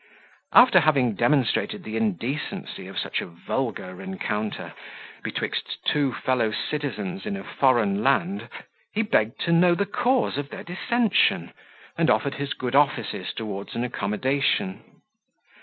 [0.51, 4.73] After having demonstrated the indecency of such a vulgar rencontre,
[5.23, 8.49] betwixt two fellow citizens in a foreign land,
[8.93, 11.53] he begged to know the cause of their dissension,
[11.99, 15.01] and offered his good offices towards an accommodation.